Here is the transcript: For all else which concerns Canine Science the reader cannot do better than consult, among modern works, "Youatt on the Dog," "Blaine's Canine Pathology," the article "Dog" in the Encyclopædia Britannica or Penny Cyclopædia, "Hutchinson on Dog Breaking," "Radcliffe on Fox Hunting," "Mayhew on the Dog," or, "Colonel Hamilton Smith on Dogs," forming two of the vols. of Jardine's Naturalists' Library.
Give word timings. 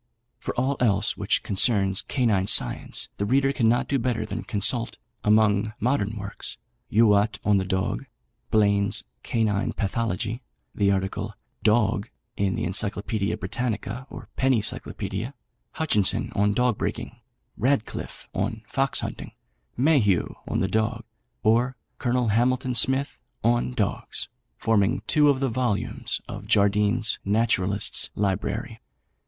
For 0.39 0.55
all 0.55 0.77
else 0.79 1.15
which 1.15 1.43
concerns 1.43 2.01
Canine 2.01 2.47
Science 2.47 3.07
the 3.17 3.25
reader 3.27 3.53
cannot 3.53 3.87
do 3.87 3.99
better 3.99 4.25
than 4.25 4.41
consult, 4.43 4.97
among 5.23 5.73
modern 5.79 6.17
works, 6.17 6.57
"Youatt 6.89 7.37
on 7.45 7.57
the 7.57 7.65
Dog," 7.65 8.05
"Blaine's 8.49 9.03
Canine 9.21 9.73
Pathology," 9.73 10.41
the 10.73 10.89
article 10.89 11.35
"Dog" 11.61 12.09
in 12.35 12.55
the 12.55 12.63
Encyclopædia 12.63 13.39
Britannica 13.39 14.07
or 14.09 14.27
Penny 14.35 14.59
Cyclopædia, 14.59 15.33
"Hutchinson 15.73 16.31
on 16.33 16.55
Dog 16.55 16.79
Breaking," 16.79 17.17
"Radcliffe 17.55 18.27
on 18.33 18.63
Fox 18.67 19.01
Hunting," 19.01 19.33
"Mayhew 19.77 20.33
on 20.47 20.61
the 20.61 20.67
Dog," 20.67 21.03
or, 21.43 21.75
"Colonel 21.99 22.29
Hamilton 22.29 22.73
Smith 22.73 23.19
on 23.43 23.73
Dogs," 23.75 24.29
forming 24.57 25.03
two 25.05 25.29
of 25.29 25.39
the 25.39 25.49
vols. 25.49 26.21
of 26.27 26.47
Jardine's 26.47 27.19
Naturalists' 27.23 28.09
Library. 28.15 28.81